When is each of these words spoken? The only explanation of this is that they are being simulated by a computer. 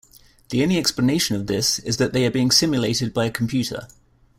The 0.49 0.63
only 0.63 0.79
explanation 0.79 1.35
of 1.35 1.45
this 1.45 1.77
is 1.77 1.97
that 1.97 2.11
they 2.11 2.25
are 2.25 2.31
being 2.31 2.49
simulated 2.49 3.13
by 3.13 3.25
a 3.25 3.29
computer. 3.31 3.85